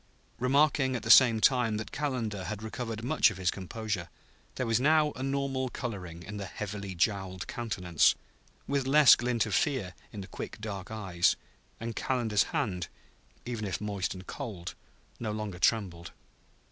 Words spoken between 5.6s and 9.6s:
coloring in the heavily jowled countenance, with less glint of